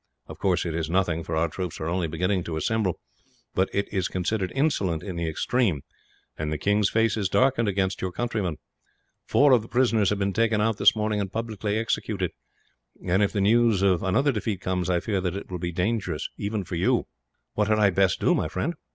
[0.25, 2.99] Of course it is nothing, for our troops are only beginning to assemble;
[3.53, 5.83] but it is considered insolent in the extreme,
[6.35, 8.57] and the king's face is darkened against your countrymen.
[9.27, 12.31] Four of the prisoners have been taken out this morning and publicly executed
[13.07, 15.89] and, if the news of another defeat comes, I fear that it will be very
[15.91, 17.05] dangerous, even for you."
[17.53, 18.73] "What had I best do, my friend?"